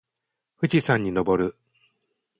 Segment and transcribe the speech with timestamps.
[0.57, 1.55] 富士山にのぼる。